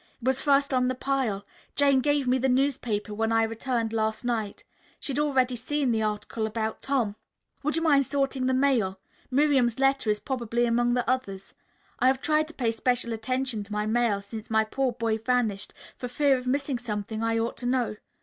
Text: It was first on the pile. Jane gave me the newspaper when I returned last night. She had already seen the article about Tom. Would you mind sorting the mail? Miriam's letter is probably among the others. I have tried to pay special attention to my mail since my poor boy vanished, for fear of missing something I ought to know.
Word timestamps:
It 0.19 0.27
was 0.27 0.41
first 0.41 0.73
on 0.73 0.87
the 0.87 0.95
pile. 0.95 1.45
Jane 1.75 1.99
gave 1.99 2.27
me 2.27 2.39
the 2.39 2.49
newspaper 2.49 3.13
when 3.13 3.31
I 3.31 3.43
returned 3.43 3.93
last 3.93 4.25
night. 4.25 4.63
She 4.99 5.11
had 5.13 5.19
already 5.19 5.55
seen 5.55 5.91
the 5.91 6.01
article 6.01 6.47
about 6.47 6.81
Tom. 6.81 7.15
Would 7.61 7.75
you 7.75 7.83
mind 7.83 8.07
sorting 8.07 8.47
the 8.47 8.53
mail? 8.55 8.97
Miriam's 9.29 9.77
letter 9.77 10.09
is 10.09 10.19
probably 10.19 10.65
among 10.65 10.95
the 10.95 11.07
others. 11.07 11.53
I 11.99 12.07
have 12.07 12.19
tried 12.19 12.47
to 12.47 12.53
pay 12.55 12.71
special 12.71 13.13
attention 13.13 13.61
to 13.61 13.71
my 13.71 13.85
mail 13.85 14.23
since 14.23 14.49
my 14.49 14.63
poor 14.63 14.91
boy 14.91 15.19
vanished, 15.19 15.71
for 15.99 16.07
fear 16.07 16.35
of 16.35 16.47
missing 16.47 16.79
something 16.79 17.21
I 17.21 17.37
ought 17.37 17.57
to 17.57 17.67
know. 17.67 17.97